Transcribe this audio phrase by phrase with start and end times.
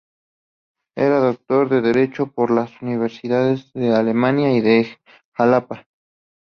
[0.95, 4.97] Era doctor en Derecho por las universidades de Almería y de
[5.37, 5.85] Xalapa.